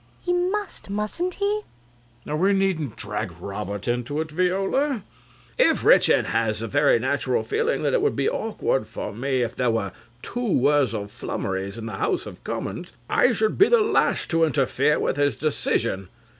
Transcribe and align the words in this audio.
He 0.19 0.33
must, 0.33 0.89
mustn't 0.89 1.35
he? 1.35 1.61
RICHARD. 2.25 2.39
We 2.41 2.53
needn't 2.53 2.95
drag 2.95 3.33
Robert 3.39 3.87
into 3.87 4.19
it, 4.19 4.31
Viola. 4.31 4.79
CRAWSHAW. 4.79 5.03
If 5.71 5.83
Richard 5.85 6.25
has 6.25 6.59
the 6.59 6.67
very 6.67 6.97
natural 6.97 7.43
feeling 7.43 7.83
that 7.83 7.93
it 7.93 8.01
would 8.01 8.15
be 8.15 8.27
awkward 8.27 8.87
for 8.87 9.13
me 9.13 9.43
if 9.43 9.55
there 9.55 9.69
were 9.69 9.91
two 10.23 10.53
Wurzel 10.59 11.05
Flummerys 11.05 11.77
in 11.77 11.85
the 11.85 11.97
House 12.01 12.25
of 12.25 12.43
Commons, 12.43 12.93
I 13.11 13.31
should 13.31 13.59
be 13.59 13.67
the 13.69 13.81
last 13.81 14.31
to 14.31 14.43
interfere 14.43 14.99
with 14.99 15.17
his 15.17 15.35
decision. 15.35 16.09